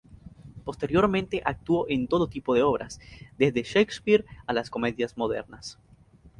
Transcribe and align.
Posteriormente 0.65 1.43
actuó 1.45 1.85
en 1.87 2.07
todo 2.07 2.25
tipo 2.25 2.55
de 2.55 2.63
obras, 2.63 2.99
desde 3.37 3.61
Shakespeare 3.61 4.25
a 4.47 4.53
las 4.53 4.71
comedias 4.71 5.15
modernas. 5.15 5.77